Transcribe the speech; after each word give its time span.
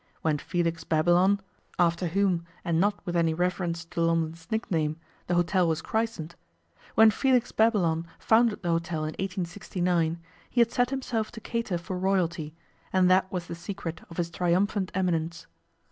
When 0.23 0.39
Felix 0.39 0.83
Babylon 0.83 1.41
after 1.77 2.07
whom, 2.07 2.43
and 2.65 2.79
not 2.81 3.05
with 3.05 3.15
any 3.15 3.35
reference 3.35 3.85
to 3.85 4.01
London's 4.01 4.47
nickname, 4.49 4.97
the 5.27 5.35
hotel 5.35 5.67
was 5.67 5.83
christened 5.83 6.33
when 6.95 7.11
Felix 7.11 7.51
Babylon 7.51 8.07
founded 8.17 8.63
the 8.63 8.71
hotel 8.71 9.03
in 9.03 9.09
1869 9.19 10.19
he 10.49 10.59
had 10.59 10.71
set 10.71 10.89
himself 10.89 11.31
to 11.33 11.39
cater 11.39 11.77
for 11.77 11.99
Royalty, 11.99 12.55
and 12.91 13.11
that 13.11 13.31
was 13.31 13.45
the 13.45 13.53
secret 13.53 14.01
of 14.09 14.17
his 14.17 14.31
triumphant 14.31 14.89
eminence. 14.95 15.45